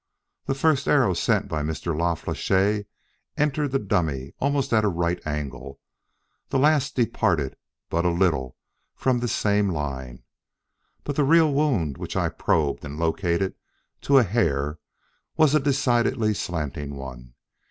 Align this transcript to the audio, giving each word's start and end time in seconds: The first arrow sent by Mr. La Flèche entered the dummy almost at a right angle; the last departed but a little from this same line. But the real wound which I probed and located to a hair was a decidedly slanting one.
The 0.47 0.55
first 0.55 0.87
arrow 0.87 1.13
sent 1.13 1.47
by 1.47 1.61
Mr. 1.61 1.95
La 1.95 2.15
Flèche 2.15 2.87
entered 3.37 3.69
the 3.71 3.77
dummy 3.77 4.33
almost 4.39 4.73
at 4.73 4.83
a 4.83 4.87
right 4.87 5.21
angle; 5.27 5.79
the 6.49 6.57
last 6.57 6.95
departed 6.95 7.55
but 7.87 8.03
a 8.03 8.09
little 8.09 8.57
from 8.95 9.19
this 9.19 9.31
same 9.31 9.69
line. 9.69 10.23
But 11.03 11.17
the 11.17 11.23
real 11.23 11.53
wound 11.53 11.99
which 11.99 12.15
I 12.15 12.29
probed 12.29 12.83
and 12.83 12.97
located 12.97 13.53
to 14.01 14.17
a 14.17 14.23
hair 14.23 14.79
was 15.37 15.53
a 15.53 15.59
decidedly 15.59 16.33
slanting 16.33 16.95
one. 16.95 17.35